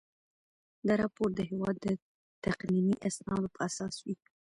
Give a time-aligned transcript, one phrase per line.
[0.87, 1.87] دا راپور د هیواد د
[2.45, 4.15] تقنیني اسنادو په اساس وي.